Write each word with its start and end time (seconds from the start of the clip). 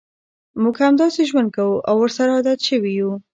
موږ 0.61 0.75
همداسې 0.87 1.21
ژوند 1.29 1.49
کوو 1.55 1.83
او 1.89 1.95
ورسره 2.01 2.31
عادت 2.37 2.59
شوي 2.67 2.91
یوو. 2.99 3.15